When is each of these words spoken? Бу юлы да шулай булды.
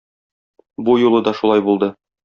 Бу 0.89 0.97
юлы 1.03 1.23
да 1.29 1.37
шулай 1.43 1.67
булды. 1.69 1.95